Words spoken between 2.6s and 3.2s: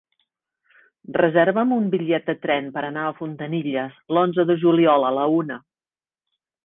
per anar a